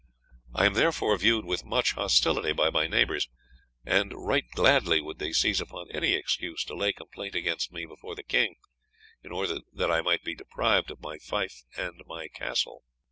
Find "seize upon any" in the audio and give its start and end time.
5.31-6.13